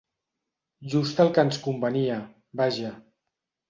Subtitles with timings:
[0.95, 2.19] Just el que ens convenia,
[2.65, 2.95] vaja.